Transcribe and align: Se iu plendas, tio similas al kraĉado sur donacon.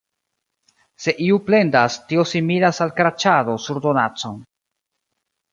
Se 1.05 1.13
iu 1.25 1.37
plendas, 1.49 1.99
tio 2.11 2.25
similas 2.31 2.81
al 2.87 2.95
kraĉado 3.01 3.59
sur 3.67 3.81
donacon. 3.85 4.45